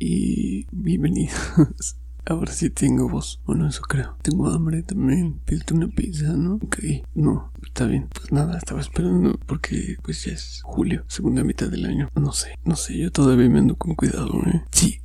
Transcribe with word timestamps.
y 0.00 0.66
bienvenidos. 0.72 1.36
Ahora 2.26 2.52
sí 2.52 2.70
tengo 2.70 3.08
voz. 3.08 3.40
Bueno, 3.44 3.66
eso 3.68 3.82
creo. 3.82 4.16
Tengo 4.22 4.48
hambre 4.48 4.82
también. 4.82 5.40
Pídete 5.44 5.74
una 5.74 5.88
pizza, 5.88 6.32
¿no? 6.36 6.54
Ok. 6.56 6.78
No, 7.14 7.52
está 7.62 7.86
bien. 7.86 8.08
Pues 8.14 8.30
nada, 8.32 8.58
estaba 8.58 8.80
esperando 8.80 9.38
porque 9.46 9.96
pues 10.02 10.24
ya 10.24 10.32
es 10.32 10.60
julio, 10.62 11.04
segunda 11.08 11.44
mitad 11.44 11.68
del 11.68 11.86
año. 11.86 12.08
No 12.14 12.32
sé, 12.32 12.58
no 12.64 12.76
sé, 12.76 12.98
yo 12.98 13.10
todavía 13.10 13.48
me 13.48 13.58
ando 13.58 13.76
con 13.76 13.94
cuidado, 13.94 14.40
¿eh? 14.46 14.62
Sí, 14.70 15.00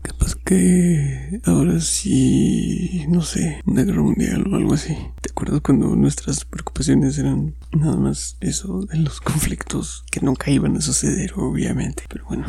que 0.46 1.42
ahora 1.44 1.80
sí, 1.80 3.06
no 3.10 3.24
sé, 3.24 3.62
una 3.66 3.84
guerra 3.84 4.04
mundial 4.04 4.46
o 4.52 4.56
algo 4.56 4.76
así. 4.76 4.96
¿Te 5.22 5.32
acuerdas 5.32 5.62
cuando 5.62 5.96
nuestras 5.96 6.46
preocupaciones 6.46 7.18
eran 7.18 7.56
nada 7.74 7.98
más 7.98 8.38
eso 8.42 8.86
de 8.86 9.00
los 9.00 9.22
conflictos 9.22 10.06
que 10.12 10.22
nunca 10.22 10.52
iban 10.52 10.78
a 10.78 10.82
suceder, 10.82 11.34
obviamente? 11.36 12.04
Pero 12.08 12.26
bueno, 12.26 12.46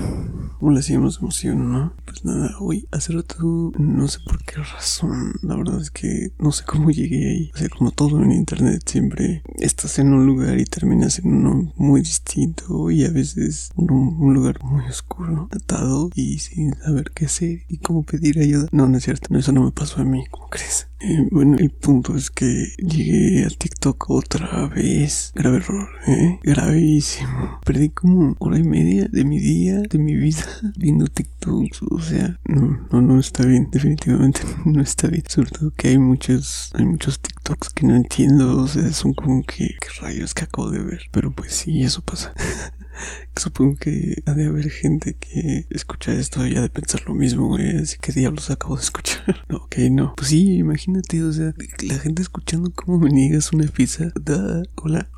aún 0.60 0.74
le 0.74 0.80
hacíamos 0.80 1.18
emoción, 1.20 1.72
¿no? 1.72 1.94
Pues 2.04 2.22
nada, 2.24 2.54
hoy 2.60 2.86
hace 2.92 3.14
rato, 3.14 3.72
no 3.78 4.08
sé 4.08 4.18
por 4.26 4.44
qué 4.44 4.56
razón, 4.56 5.32
la 5.42 5.56
verdad 5.56 5.80
es 5.80 5.90
que 5.90 6.32
no 6.38 6.52
sé 6.52 6.64
cómo 6.64 6.90
llegué 6.90 7.30
ahí. 7.30 7.50
O 7.54 7.58
sea, 7.58 7.70
como 7.70 7.92
todo 7.92 8.22
en 8.22 8.30
internet, 8.30 8.82
siempre 8.84 9.42
estás 9.58 9.98
en 9.98 10.12
un 10.12 10.26
lugar 10.26 10.58
y 10.58 10.66
terminas 10.66 11.18
en 11.18 11.32
uno 11.32 11.72
muy 11.76 12.02
distinto 12.02 12.90
y 12.90 13.06
a 13.06 13.10
veces 13.10 13.70
en 13.78 13.90
un, 13.90 14.16
un 14.20 14.34
lugar 14.34 14.62
muy 14.62 14.84
oscuro, 14.84 15.48
atado 15.50 16.10
y 16.14 16.40
sin 16.40 16.74
saber 16.74 17.10
qué 17.14 17.24
hacer 17.24 17.60
y 17.68 17.78
cómo 17.86 18.02
pedir 18.02 18.40
ayuda. 18.40 18.66
No, 18.72 18.88
no 18.88 18.98
es 18.98 19.04
cierto, 19.04 19.32
eso 19.38 19.52
no 19.52 19.62
me 19.62 19.70
pasó 19.70 20.00
a 20.00 20.04
mí, 20.04 20.24
¿cómo 20.28 20.48
crees? 20.48 20.88
Eh, 20.98 21.28
bueno, 21.30 21.56
el 21.56 21.70
punto 21.70 22.16
es 22.16 22.30
que 22.30 22.72
llegué 22.78 23.44
a 23.44 23.48
TikTok 23.48 24.10
otra 24.10 24.66
vez. 24.66 25.30
Grave 25.36 25.58
error, 25.58 25.88
¿eh? 26.08 26.40
Gravísimo. 26.42 27.60
Perdí 27.64 27.90
como 27.90 28.34
hora 28.40 28.58
y 28.58 28.64
media 28.64 29.06
de 29.06 29.24
mi 29.24 29.38
día, 29.38 29.82
de 29.82 29.98
mi 29.98 30.16
vida, 30.16 30.42
viendo 30.76 31.06
TikToks. 31.06 31.82
O 31.90 32.00
sea, 32.00 32.40
no, 32.44 32.88
no, 32.90 33.02
no 33.02 33.20
está 33.20 33.46
bien. 33.46 33.68
Definitivamente 33.70 34.40
no 34.64 34.82
está 34.82 35.06
bien. 35.06 35.22
Sobre 35.28 35.50
todo 35.50 35.70
que 35.70 35.88
hay 35.88 35.98
muchos, 35.98 36.72
hay 36.74 36.86
muchos 36.86 37.20
TikToks 37.20 37.70
que 37.70 37.86
no 37.86 37.94
entiendo. 37.94 38.62
O 38.62 38.66
sea, 38.66 38.92
son 38.92 39.14
como 39.14 39.44
que, 39.44 39.76
¿qué 39.80 39.88
rayos 40.00 40.34
que 40.34 40.42
acabo 40.42 40.70
de 40.70 40.82
ver? 40.82 41.02
Pero 41.12 41.30
pues 41.30 41.52
sí, 41.52 41.82
eso 41.82 42.02
pasa. 42.02 42.32
Supongo 43.36 43.76
que 43.76 44.22
ha 44.26 44.32
de 44.32 44.46
haber 44.46 44.70
gente 44.70 45.14
que 45.14 45.66
escucha 45.70 46.12
esto 46.12 46.46
y 46.46 46.56
ha 46.56 46.60
de 46.60 46.68
pensar 46.68 47.02
lo 47.06 47.14
mismo, 47.14 47.48
güey. 47.48 47.76
Así 47.78 47.96
que 48.00 48.12
diablos 48.12 48.50
acabo 48.50 48.76
de 48.76 48.82
escuchar. 48.82 49.16
No, 49.48 49.58
ok, 49.58 49.76
no. 49.90 50.14
Pues 50.16 50.28
sí, 50.28 50.56
imagínate, 50.56 51.22
o 51.22 51.32
sea, 51.32 51.54
la 51.82 51.98
gente 51.98 52.22
escuchando 52.22 52.72
cómo 52.74 52.98
me 52.98 53.10
niegas 53.10 53.52
una 53.52 53.66
pizza. 53.66 54.12
Da, 54.20 54.62
hola. 54.76 55.08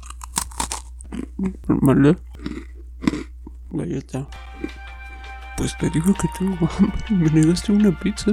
Normal. 1.68 2.18
Está. 3.90 4.28
Pues 5.56 5.76
te 5.78 5.90
digo 5.90 6.14
que 6.14 6.28
tengo 6.38 6.68
hambre. 6.78 7.04
Me 7.10 7.30
negaste 7.30 7.72
una 7.72 7.98
pizza. 7.98 8.32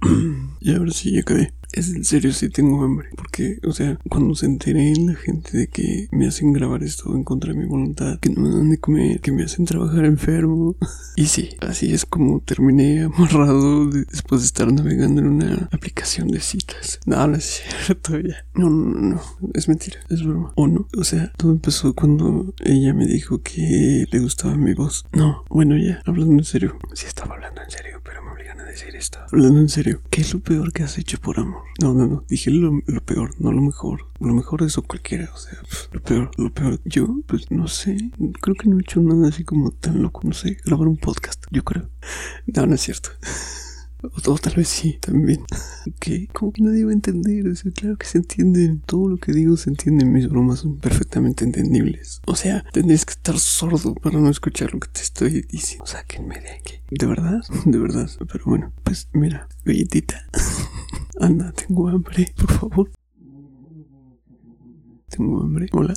Y 0.60 0.74
ahora 0.74 0.90
sí, 0.90 1.12
ya 1.12 1.20
acabé. 1.20 1.52
Es 1.72 1.90
en 1.94 2.02
serio, 2.04 2.32
sí 2.32 2.48
tengo 2.48 2.82
hambre. 2.82 3.08
Porque, 3.14 3.58
o 3.64 3.72
sea, 3.72 3.98
cuando 4.08 4.34
se 4.34 4.46
enteré 4.46 4.92
la 4.96 5.14
gente 5.14 5.56
de 5.56 5.68
que 5.68 6.08
me 6.10 6.26
hacen 6.26 6.52
grabar 6.52 6.82
esto 6.82 7.14
en 7.14 7.22
contra 7.24 7.52
de 7.52 7.58
mi 7.58 7.66
voluntad, 7.66 8.18
que 8.18 8.30
no 8.30 8.40
me 8.40 8.50
dan 8.50 8.70
de 8.70 8.78
comer, 8.78 9.20
que 9.20 9.30
me 9.32 9.44
hacen 9.44 9.66
trabajar 9.66 10.04
enfermo. 10.04 10.76
Y 11.16 11.26
sí, 11.26 11.50
así 11.60 11.92
es 11.92 12.06
como 12.06 12.40
terminé 12.40 13.02
amarrado 13.02 13.90
de- 13.90 14.04
después 14.04 14.40
de 14.40 14.46
estar 14.46 14.72
navegando 14.72 15.20
en 15.20 15.26
una 15.26 15.68
aplicación 15.72 16.28
de 16.28 16.40
citas. 16.40 17.00
No, 17.06 17.26
no 17.26 17.36
es 17.36 17.60
cierto, 17.84 18.18
ya. 18.20 18.36
No, 18.54 18.70
no, 18.70 18.84
no, 18.94 19.00
no. 19.14 19.20
Es 19.54 19.68
mentira, 19.68 19.98
es 20.10 20.22
broma. 20.24 20.52
O 20.54 20.68
no. 20.68 20.86
O 20.96 21.02
sea, 21.04 21.32
todo 21.36 21.50
empezó 21.52 21.92
cuando 21.94 22.54
ella 22.64 22.94
me 22.94 23.06
dijo 23.06 23.42
que 23.42 24.06
le 24.10 24.18
gustaba 24.20 24.54
mi 24.56 24.74
voz. 24.74 25.04
No, 25.12 25.44
bueno, 25.50 25.76
ya, 25.76 26.00
hablando 26.06 26.34
en 26.34 26.44
serio. 26.44 26.78
Sí, 26.94 27.06
estaba 27.06 27.34
hablando 27.34 27.62
en 27.62 27.70
serio, 27.70 28.00
pero 28.04 28.22
decir 28.78 28.96
esto. 28.96 29.18
Hablando 29.32 29.60
en 29.60 29.68
serio, 29.68 30.00
¿qué 30.10 30.20
es 30.20 30.32
lo 30.32 30.40
peor 30.40 30.72
que 30.72 30.82
has 30.82 30.98
hecho 30.98 31.18
por 31.18 31.38
amor? 31.38 31.62
No, 31.80 31.94
no, 31.94 32.06
no, 32.06 32.24
dije 32.28 32.50
lo, 32.50 32.80
lo 32.86 33.00
peor, 33.00 33.34
no 33.38 33.52
lo 33.52 33.60
mejor. 33.60 34.06
Lo 34.20 34.32
mejor 34.34 34.62
es 34.62 34.68
eso 34.68 34.82
cualquiera, 34.82 35.30
o 35.34 35.38
sea, 35.38 35.58
lo 35.92 36.02
peor, 36.02 36.30
lo 36.36 36.52
peor. 36.52 36.80
Yo, 36.84 37.08
pues 37.26 37.50
no 37.50 37.68
sé, 37.68 37.96
creo 38.40 38.54
que 38.54 38.68
no 38.68 38.78
he 38.78 38.82
hecho 38.82 39.00
nada 39.00 39.28
así 39.28 39.44
como 39.44 39.70
tan 39.72 40.02
loco, 40.02 40.20
no 40.24 40.32
sé, 40.32 40.58
grabar 40.64 40.88
un 40.88 40.96
podcast, 40.96 41.44
yo 41.50 41.64
creo. 41.64 41.88
No, 42.46 42.66
no 42.66 42.74
es 42.74 42.82
cierto. 42.82 43.10
O, 44.02 44.38
tal 44.38 44.54
vez 44.54 44.68
sí, 44.68 44.98
también. 45.00 45.44
¿Qué? 45.98 46.28
Como 46.32 46.52
que 46.52 46.62
nadie 46.62 46.84
va 46.84 46.90
a 46.90 46.94
entender. 46.94 47.46
O 47.48 47.72
claro 47.72 47.96
que 47.96 48.06
se 48.06 48.18
entienden. 48.18 48.80
Todo 48.86 49.08
lo 49.08 49.16
que 49.16 49.32
digo 49.32 49.56
se 49.56 49.70
entiende. 49.70 50.04
Mis 50.04 50.28
bromas 50.28 50.60
son 50.60 50.76
perfectamente 50.76 51.44
entendibles. 51.44 52.20
O 52.26 52.36
sea, 52.36 52.64
tendrías 52.72 53.04
que 53.04 53.12
estar 53.12 53.38
sordo 53.38 53.94
para 53.94 54.20
no 54.20 54.30
escuchar 54.30 54.72
lo 54.72 54.80
que 54.80 54.88
te 54.88 55.00
estoy 55.00 55.42
diciendo. 55.42 55.86
Sáquenme 55.86 56.40
de 56.40 56.50
aquí. 56.50 56.74
¿De 56.90 57.06
verdad? 57.06 57.40
De 57.64 57.78
verdad. 57.78 58.08
Pero 58.30 58.44
bueno, 58.46 58.72
pues 58.84 59.08
mira, 59.12 59.48
galletita. 59.64 60.26
Anda, 61.20 61.52
tengo 61.52 61.88
hambre, 61.88 62.32
por 62.36 62.52
favor. 62.52 62.90
Tengo 65.08 65.40
hambre. 65.42 65.66
Hola. 65.72 65.94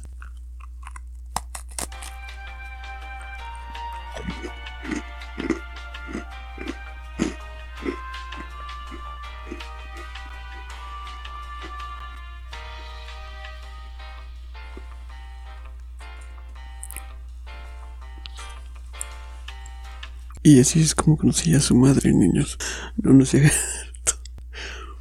Y 20.44 20.60
así 20.60 20.82
es 20.82 20.96
como 20.96 21.18
conocí 21.18 21.54
a 21.54 21.60
su 21.60 21.76
madre, 21.76 22.14
niños. 22.14 22.58
No, 23.02 23.14
no 23.14 23.26
sé. 23.26 23.52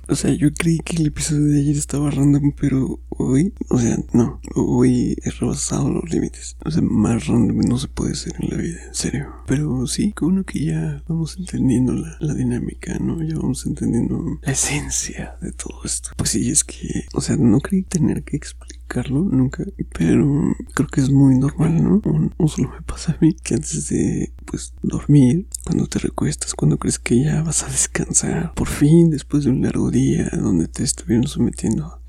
O 0.09 0.17
sea, 0.17 0.33
yo 0.33 0.53
creí 0.53 0.81
que 0.81 0.97
el 0.97 1.06
episodio 1.06 1.45
de 1.45 1.61
ayer 1.61 1.77
estaba 1.77 2.11
random, 2.11 2.53
pero 2.61 2.99
hoy, 3.27 3.53
o 3.69 3.79
sea, 3.79 3.97
no, 4.13 4.41
hoy 4.55 5.17
he 5.23 5.31
rebasado 5.31 5.91
los 5.91 6.11
límites. 6.11 6.57
O 6.65 6.71
sea, 6.71 6.83
más 6.83 7.27
random 7.27 7.59
no 7.61 7.79
se 7.79 7.89
puede 7.89 8.15
ser 8.15 8.35
en 8.41 8.51
la 8.51 8.57
vida, 8.57 8.81
en 8.87 8.95
serio. 8.95 9.33
Pero 9.47 9.87
sí, 9.87 10.13
como 10.13 10.33
uno 10.33 10.45
que 10.45 10.65
ya 10.65 11.03
vamos 11.09 11.37
entendiendo 11.39 11.93
la, 11.93 12.17
la 12.21 12.35
dinámica, 12.35 12.99
¿no? 12.99 13.23
Ya 13.23 13.37
vamos 13.37 13.67
entendiendo 13.67 14.39
la 14.43 14.53
esencia 14.53 15.37
de 15.41 15.53
todo 15.53 15.81
esto. 15.85 16.11
Pues 16.17 16.31
sí, 16.31 16.51
es 16.51 16.65
que, 16.65 17.07
o 17.15 17.21
sea, 17.21 17.37
no 17.37 17.61
creí 17.61 17.83
tener 17.83 18.23
que 18.23 18.37
explicarlo 18.37 19.21
nunca, 19.21 19.65
pero 19.93 20.55
creo 20.75 20.89
que 20.89 21.01
es 21.01 21.11
muy 21.11 21.39
normal, 21.39 21.83
¿no? 21.83 22.03
O, 22.39 22.49
solo 22.49 22.71
me 22.71 22.83
pasa 22.83 23.13
a 23.13 23.19
mí 23.21 23.35
que 23.35 23.55
antes 23.55 23.89
de, 23.89 24.33
pues, 24.45 24.75
dormir, 24.83 25.47
cuando 25.65 25.87
te 25.87 25.99
recuestas, 25.99 26.55
cuando 26.55 26.79
crees 26.79 26.99
que 26.99 27.23
ya 27.23 27.43
vas 27.43 27.63
a 27.63 27.69
descansar, 27.69 28.53
por 28.55 28.69
fin, 28.69 29.11
después 29.11 29.45
de 29.45 29.51
un 29.51 29.63
largo 29.63 29.91
día 29.91 30.31
donde 30.33 30.67
te 30.69 30.83
estuvieron 30.83 31.27
sometiendo 31.27 32.00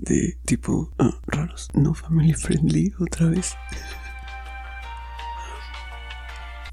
de 0.00 0.38
tipo 0.44 0.90
ah, 0.98 1.18
raros, 1.26 1.68
no 1.74 1.94
family 1.94 2.34
friendly 2.34 2.94
otra 2.98 3.28
vez. 3.28 3.54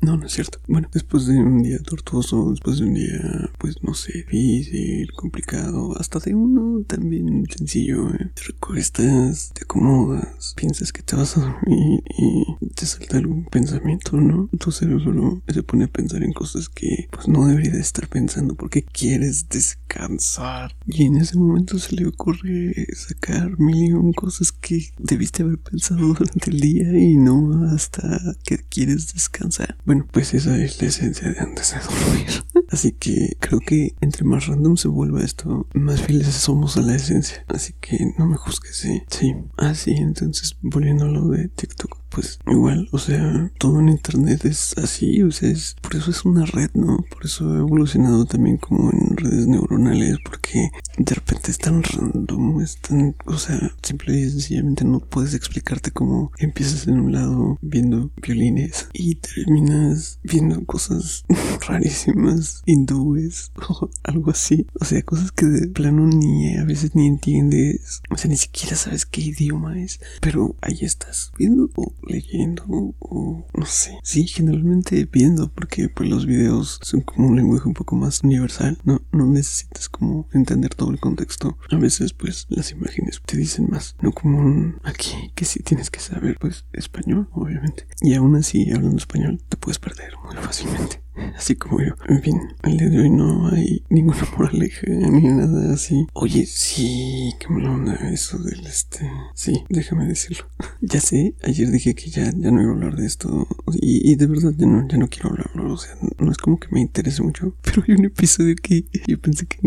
No, 0.06 0.18
no 0.18 0.28
es 0.28 0.34
cierto. 0.34 0.60
Bueno, 0.68 0.88
después 0.94 1.26
de 1.26 1.34
un 1.34 1.64
día 1.64 1.80
tortuoso, 1.80 2.52
después 2.52 2.78
de 2.78 2.86
un 2.86 2.94
día, 2.94 3.50
pues 3.58 3.82
no 3.82 3.96
sé, 3.96 4.14
difícil, 4.14 5.12
complicado, 5.14 6.00
hasta 6.00 6.20
de 6.20 6.36
uno 6.36 6.84
también 6.86 7.44
sencillo, 7.50 8.14
¿eh? 8.14 8.30
Te 8.36 8.44
recuestas, 8.44 9.52
te 9.56 9.64
acomodas, 9.64 10.54
piensas 10.56 10.94
que 10.94 11.02
te 11.02 11.16
vas 11.16 11.36
a 11.38 11.42
dormir 11.42 12.04
y 12.20 12.46
te 12.76 12.86
salta 12.86 13.18
algún 13.18 13.46
pensamiento, 13.46 14.22
¿no? 14.22 14.48
Tu 14.60 14.72
cerebro 14.72 15.42
se 15.48 15.64
pone 15.64 15.86
a 15.86 15.88
pensar 15.88 16.22
en 16.22 16.34
cosas 16.34 16.70
que, 16.70 17.08
pues 17.10 17.28
no 17.28 17.48
debería 17.48 17.72
de 17.72 17.82
estar 17.82 18.08
pensando 18.08 18.54
porque 18.54 18.84
quieres 18.84 19.50
descansar. 19.50 20.76
Y 20.86 21.06
en 21.06 21.16
ese 21.16 21.36
momento 21.40 21.80
se 21.80 21.96
le 21.96 22.06
ocurre 22.06 22.76
sacar 22.94 23.60
mil 23.60 24.14
cosas 24.16 24.52
que 24.52 24.88
debiste 25.00 25.42
haber 25.42 25.58
pensado 25.58 26.06
durante 26.20 26.52
el 26.52 26.60
día 26.60 26.96
y 26.96 27.18
no 27.18 27.72
hasta 27.74 28.22
que 28.44 28.60
quieres 28.60 29.12
descansar. 29.12 29.76
Pues 30.04 30.34
esa 30.34 30.58
es 30.58 30.82
la 30.82 30.88
esencia 30.88 31.30
de 31.30 31.40
antes 31.40 31.74
de 31.74 31.80
dormir. 31.80 32.28
Así 32.70 32.92
que 32.92 33.36
creo 33.40 33.60
que 33.60 33.96
entre 34.02 34.24
más 34.26 34.48
random 34.48 34.78
se 34.78 34.88
vuelva 34.88 35.22
esto, 35.22 35.68
más 35.74 36.02
fieles 36.02 36.28
somos 36.28 36.78
a 36.78 36.82
la 36.82 36.96
esencia. 36.96 37.46
Así 37.48 37.74
que 37.80 38.14
no 38.18 38.26
me 38.26 38.38
juzgues, 38.38 38.76
sí. 38.76 39.04
Sí. 39.10 39.36
Ah, 39.58 39.74
sí, 39.76 39.92
entonces 39.92 40.58
volviendo 40.62 41.06
a 41.06 41.10
lo 41.10 41.28
de 41.30 41.48
TikTok. 41.50 42.05
Pues 42.16 42.40
igual, 42.48 42.88
o 42.94 42.98
sea, 42.98 43.52
todo 43.58 43.82
en 43.82 43.90
internet 43.90 44.46
es 44.46 44.74
así, 44.78 45.22
o 45.22 45.32
sea, 45.32 45.50
es, 45.50 45.76
por 45.82 45.98
eso 45.98 46.12
es 46.12 46.24
una 46.24 46.46
red, 46.46 46.70
¿no? 46.74 47.04
Por 47.10 47.26
eso 47.26 47.52
ha 47.52 47.58
evolucionado 47.58 48.24
también 48.24 48.56
como 48.56 48.90
en 48.90 49.18
redes 49.18 49.48
neuronales, 49.48 50.18
porque 50.24 50.70
de 50.98 51.14
repente 51.14 51.52
es 51.52 51.58
tan 51.58 51.84
random, 51.84 52.62
es 52.62 52.78
tan, 52.78 53.16
o 53.26 53.38
sea, 53.38 53.60
simple 53.84 54.18
y 54.18 54.30
sencillamente 54.30 54.86
no 54.86 55.02
puedes 55.02 55.34
explicarte 55.34 55.92
cómo 55.92 56.32
empiezas 56.38 56.88
en 56.88 57.02
un 57.02 57.12
lado 57.12 57.58
viendo 57.62 58.10
violines 58.22 58.88
y 58.94 59.16
terminas 59.16 60.20
viendo 60.24 60.64
cosas 60.66 61.26
rarísimas, 61.68 62.64
hindúes 62.66 63.52
o 63.68 63.90
algo 64.04 64.32
así. 64.32 64.66
O 64.80 64.86
sea, 64.86 65.02
cosas 65.02 65.34
que 65.34 65.46
de 65.46 65.68
plano 65.68 66.08
ni 66.08 66.56
a 66.56 66.64
veces 66.64 66.96
ni 66.96 67.08
entiendes. 67.08 68.02
O 68.10 68.18
sea, 68.18 68.30
ni 68.30 68.38
siquiera 68.38 68.78
sabes 68.78 69.06
qué 69.06 69.22
idioma 69.22 69.80
es. 69.80 70.00
Pero 70.22 70.56
ahí 70.62 70.80
estás 70.82 71.32
viendo 71.38 71.70
leyendo 72.08 72.64
o 73.00 73.46
no 73.54 73.66
sé. 73.66 73.98
Sí, 74.04 74.28
generalmente 74.28 75.08
viendo 75.12 75.52
porque 75.52 75.90
pues 75.90 76.10
los 76.10 76.26
videos 76.26 76.80
son 76.82 77.02
como 77.02 77.28
un 77.28 77.36
lenguaje 77.36 77.68
un 77.68 77.74
poco 77.74 77.96
más 77.96 78.22
universal. 78.24 78.78
No, 78.84 79.02
no 79.12 79.26
necesitas 79.28 79.90
como 79.90 80.28
entender 80.34 80.76
todo 80.76 80.92
el 80.92 81.00
contexto. 81.00 81.58
A 81.72 81.78
veces 81.78 82.14
pues 82.14 82.46
las 82.50 82.72
imágenes 82.72 83.22
te 83.26 83.38
dicen 83.38 83.68
más. 83.70 83.96
No 84.02 84.12
como 84.12 84.40
un 84.40 84.80
aquí 84.84 85.32
que 85.36 85.46
sí 85.46 85.62
tienes 85.64 85.90
que 85.90 86.00
saber 86.00 86.38
pues 86.40 86.66
español, 86.74 87.30
obviamente. 87.32 87.88
Y 88.02 88.14
aún 88.14 88.36
así 88.36 88.72
hablando 88.72 88.98
español 88.98 89.42
te 89.48 89.58
puedes 89.58 89.80
perder 89.80 90.14
muy 90.24 90.36
fácilmente 90.36 91.05
así 91.36 91.56
como 91.56 91.82
yo. 91.82 91.94
En 92.08 92.22
fin, 92.22 92.40
al 92.62 92.78
día 92.78 92.90
de 92.90 93.00
hoy 93.00 93.10
no 93.10 93.48
hay 93.50 93.84
ninguna 93.90 94.18
moraleja 94.38 94.88
ni 94.88 95.22
nada 95.22 95.74
así. 95.74 96.08
Oye, 96.14 96.46
sí, 96.46 97.32
que 97.40 97.50
me 97.50 97.62
lo 97.62 97.74
onda 97.74 97.94
eso 98.12 98.38
del 98.40 98.66
este. 98.66 99.10
Sí, 99.34 99.64
déjame 99.70 100.06
decirlo. 100.06 100.46
ya 100.82 101.00
sé, 101.00 101.36
ayer 101.44 101.72
dije 101.72 101.96
que 101.96 102.10
ya, 102.10 102.32
ya 102.36 102.52
no 102.52 102.62
iba 102.62 102.72
a 102.72 102.74
hablar 102.74 102.96
de 102.96 103.06
esto. 103.06 103.48
Y, 103.74 104.16
de 104.16 104.28
verdad 104.28 104.54
ya 104.58 104.66
no, 104.66 104.88
ya 104.88 104.98
no 104.98 105.08
quiero 105.08 105.30
hablarlo. 105.30 105.74
O 105.74 105.78
sea, 105.78 105.96
no 106.20 106.32
es 106.32 106.38
como 106.38 106.60
que 106.60 106.68
me 106.72 106.82
interese 106.82 107.24
mucho. 107.24 107.56
Pero 107.62 107.84
hay 107.88 107.96
un 107.96 108.06
episodio 108.06 108.56
que 108.62 108.86
yo 109.08 109.20
pensé 109.20 109.46
que 109.46 109.58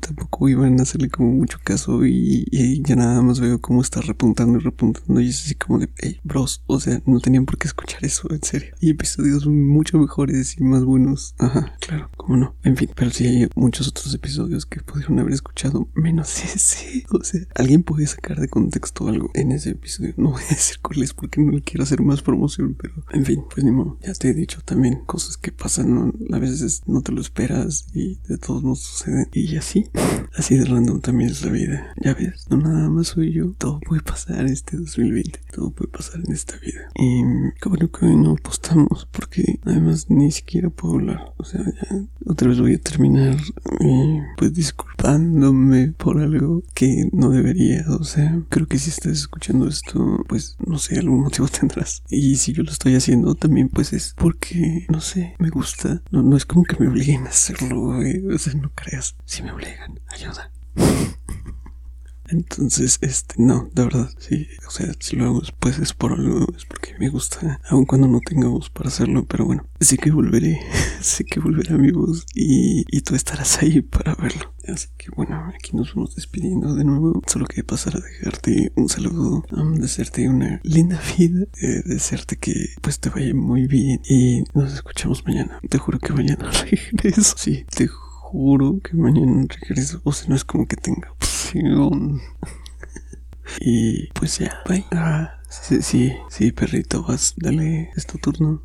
tampoco 0.00 0.48
iban 0.48 0.78
a 0.80 0.82
hacerle 0.82 1.08
como 1.10 1.32
mucho 1.32 1.58
caso. 1.62 2.04
Y, 2.06 2.46
ya 2.82 2.96
nada 2.96 3.22
más 3.22 3.40
veo 3.40 3.60
cómo 3.60 3.80
está 3.80 4.00
repuntando 4.00 4.58
y 4.58 4.62
repuntando. 4.62 5.20
Y 5.20 5.28
es 5.28 5.44
así 5.44 5.54
como 5.54 5.78
de, 5.78 5.88
hey, 5.98 6.20
bros. 6.24 6.62
O 6.66 6.80
sea, 6.80 7.00
no 7.06 7.20
tenían 7.20 7.46
por 7.46 7.58
qué 7.58 7.68
escuchar 7.68 8.04
eso, 8.04 8.28
en 8.32 8.42
serio. 8.42 8.74
Y 8.80 8.90
episodios 8.90 9.46
mucho 9.46 9.98
mejores 9.98 10.56
y 10.58 10.62
más 10.62 10.84
buenos 10.84 10.95
Ajá, 11.38 11.74
claro, 11.80 12.10
cómo 12.16 12.36
no. 12.36 12.56
En 12.62 12.76
fin, 12.76 12.90
pero 12.94 13.10
sí 13.10 13.26
hay 13.26 13.48
muchos 13.54 13.88
otros 13.88 14.12
episodios 14.14 14.66
que 14.66 14.80
pudieron 14.80 15.18
haber 15.18 15.32
escuchado 15.32 15.88
menos 15.94 16.44
ese. 16.54 17.04
O 17.10 17.22
sea, 17.22 17.40
alguien 17.54 17.82
puede 17.82 18.06
sacar 18.06 18.40
de 18.40 18.48
contexto 18.48 19.08
algo 19.08 19.30
en 19.34 19.52
ese 19.52 19.70
episodio. 19.70 20.14
No 20.16 20.30
voy 20.30 20.42
a 20.42 20.54
decir 20.54 20.78
cuál 20.80 21.02
es 21.02 21.14
porque 21.14 21.40
no 21.40 21.52
le 21.52 21.62
quiero 21.62 21.84
hacer 21.84 22.02
más 22.02 22.22
promoción, 22.22 22.74
pero 22.80 22.94
en 23.10 23.24
fin, 23.24 23.44
pues 23.52 23.64
ni 23.64 23.70
modo. 23.70 23.98
Ya 24.02 24.12
te 24.14 24.30
he 24.30 24.34
dicho 24.34 24.60
también 24.64 25.02
cosas 25.06 25.36
que 25.36 25.52
pasan, 25.52 26.12
a 26.32 26.38
veces 26.38 26.82
no 26.86 27.02
te 27.02 27.12
lo 27.12 27.20
esperas 27.20 27.86
y 27.94 28.18
de 28.28 28.38
todos 28.38 28.62
modos 28.62 28.80
suceden. 28.80 29.28
Y 29.32 29.56
así, 29.56 29.88
así 30.36 30.56
de 30.56 30.64
random 30.64 31.00
también 31.00 31.30
es 31.30 31.44
la 31.44 31.52
vida. 31.52 31.94
Ya 32.02 32.14
ves, 32.14 32.46
no 32.50 32.56
nada 32.58 32.88
más 32.88 33.08
soy 33.08 33.32
yo. 33.32 33.52
Todo 33.58 33.80
puede 33.80 34.02
pasar 34.02 34.46
este 34.46 34.76
2020. 34.76 35.40
Todo 35.52 35.70
puede 35.70 35.90
pasar 35.90 36.20
en 36.24 36.32
esta 36.32 36.56
vida. 36.58 36.88
Y 36.94 37.22
qué 37.60 37.68
bueno 37.68 37.90
que 37.90 38.06
hoy 38.06 38.16
no 38.16 38.32
apostamos 38.32 39.08
porque 39.10 39.60
además 39.64 40.06
ni 40.08 40.30
siquiera 40.30 40.70
puedo 40.70 40.85
O 41.36 41.44
sea, 41.44 41.60
ya 41.64 42.04
otra 42.26 42.48
vez 42.48 42.60
voy 42.60 42.74
a 42.74 42.78
terminar 42.78 43.36
eh, 43.80 44.22
pues 44.36 44.54
disculpándome 44.54 45.92
por 45.96 46.20
algo 46.20 46.62
que 46.74 47.08
no 47.12 47.30
debería. 47.30 47.84
O 47.98 48.04
sea, 48.04 48.40
creo 48.48 48.66
que 48.66 48.78
si 48.78 48.90
estás 48.90 49.12
escuchando 49.12 49.68
esto, 49.68 50.24
pues 50.28 50.56
no 50.64 50.78
sé, 50.78 50.98
algún 50.98 51.22
motivo 51.22 51.48
tendrás. 51.60 52.02
Y 52.10 52.36
si 52.36 52.52
yo 52.52 52.62
lo 52.62 52.70
estoy 52.70 52.94
haciendo 52.94 53.34
también, 53.34 53.68
pues 53.68 53.92
es 53.92 54.14
porque, 54.16 54.86
no 54.88 55.00
sé, 55.00 55.34
me 55.38 55.50
gusta. 55.50 56.02
No, 56.10 56.22
no 56.22 56.36
es 56.36 56.46
como 56.46 56.64
que 56.64 56.76
me 56.78 56.88
obliguen 56.88 57.26
a 57.26 57.30
hacerlo, 57.30 57.82
O 57.82 58.38
sea, 58.38 58.54
no 58.54 58.70
creas. 58.74 59.16
Si 59.24 59.42
me 59.42 59.52
obligan, 59.52 60.00
ayuda. 60.08 60.50
Entonces, 62.28 62.98
este, 63.02 63.36
no, 63.38 63.68
de 63.74 63.84
verdad, 63.84 64.10
sí, 64.18 64.46
o 64.66 64.70
sea, 64.70 64.92
si 64.98 65.16
lo 65.16 65.26
hago 65.26 65.40
después 65.40 65.78
es 65.78 65.92
por 65.92 66.12
algo, 66.12 66.46
es 66.56 66.64
porque 66.64 66.94
me 66.98 67.08
gusta, 67.08 67.60
aun 67.68 67.84
cuando 67.84 68.08
no 68.08 68.20
tenga 68.20 68.48
voz 68.48 68.70
para 68.70 68.88
hacerlo, 68.88 69.24
pero 69.26 69.44
bueno, 69.44 69.66
sé 69.80 69.96
que 69.96 70.10
volveré, 70.10 70.60
sé 71.00 71.24
que 71.24 71.40
volveré 71.40 71.74
a 71.74 71.78
mi 71.78 71.90
voz 71.90 72.26
y, 72.34 72.84
y 72.88 73.00
tú 73.02 73.14
estarás 73.14 73.62
ahí 73.62 73.82
para 73.82 74.14
verlo. 74.14 74.56
Así 74.68 74.88
que 74.96 75.10
bueno, 75.14 75.52
aquí 75.54 75.76
nos 75.76 75.94
vamos 75.94 76.16
despidiendo 76.16 76.74
de 76.74 76.84
nuevo. 76.84 77.22
Solo 77.26 77.46
que 77.46 77.62
pasar 77.62 77.96
a 77.96 78.00
dejarte 78.00 78.72
un 78.74 78.88
saludo, 78.88 79.44
um, 79.52 79.74
desearte 79.76 80.28
una 80.28 80.60
linda 80.64 81.00
vida, 81.16 81.46
eh, 81.60 81.82
desearte 81.84 82.36
que 82.36 82.52
pues 82.80 82.98
te 82.98 83.10
vaya 83.10 83.32
muy 83.34 83.66
bien 83.66 84.00
y 84.08 84.42
nos 84.54 84.72
escuchamos 84.74 85.24
mañana. 85.24 85.60
Te 85.68 85.78
juro 85.78 85.98
que 85.98 86.12
mañana 86.12 86.50
regreso. 86.70 87.36
Sí, 87.38 87.64
te 87.70 87.86
juro 87.86 88.80
que 88.82 88.96
mañana 88.96 89.46
regreso. 89.48 90.00
O 90.04 90.12
sea, 90.12 90.28
no 90.28 90.34
es 90.34 90.44
como 90.44 90.66
que 90.66 90.76
tenga 90.76 91.14
y 93.60 94.08
pues 94.12 94.38
ya, 94.38 94.62
bye. 94.68 94.84
Ah, 94.92 95.38
sí, 95.48 95.82
sí, 95.82 96.12
sí, 96.28 96.52
perrito, 96.52 97.02
vas, 97.02 97.34
dale, 97.36 97.90
es 97.96 98.06
tu 98.06 98.18
turno. 98.18 98.62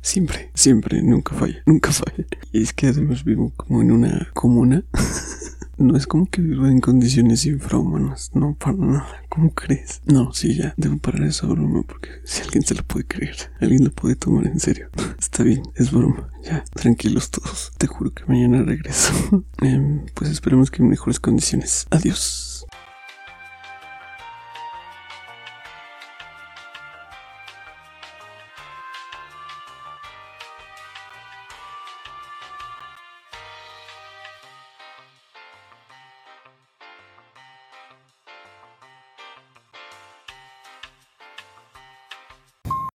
Siempre, 0.00 0.50
siempre, 0.54 1.02
nunca 1.02 1.34
falla, 1.34 1.62
nunca 1.66 1.90
falla. 1.92 2.24
Y 2.52 2.62
es 2.62 2.72
que 2.72 2.88
además 2.88 3.24
vivo 3.24 3.52
como 3.56 3.82
en 3.82 3.90
una 3.90 4.28
comuna. 4.34 4.84
No 5.78 5.96
es 5.96 6.06
como 6.06 6.26
que 6.26 6.40
vivo 6.40 6.66
en 6.66 6.80
condiciones 6.80 7.44
infrahumanas, 7.44 8.30
no, 8.34 8.54
para 8.54 8.76
nada. 8.76 9.22
¿Cómo 9.28 9.52
crees? 9.52 10.00
No, 10.06 10.32
sí, 10.32 10.54
ya, 10.54 10.72
debo 10.76 10.96
parar 10.98 11.24
esa 11.24 11.46
broma 11.46 11.82
porque 11.82 12.08
si 12.24 12.42
alguien 12.42 12.62
se 12.62 12.74
la 12.74 12.82
puede 12.82 13.06
creer, 13.06 13.36
alguien 13.60 13.84
lo 13.84 13.90
puede 13.90 14.16
tomar 14.16 14.46
en 14.46 14.58
serio. 14.58 14.88
Está 15.18 15.42
bien, 15.42 15.62
es 15.74 15.92
broma, 15.92 16.30
ya, 16.42 16.64
tranquilos 16.74 17.30
todos. 17.30 17.72
Te 17.76 17.86
juro 17.86 18.12
que 18.12 18.24
mañana 18.26 18.62
regreso. 18.62 19.12
Em, 19.60 20.06
pues 20.14 20.30
esperemos 20.30 20.70
que 20.70 20.82
en 20.82 20.88
mejores 20.88 21.20
condiciones. 21.20 21.86
Adiós. 21.90 22.45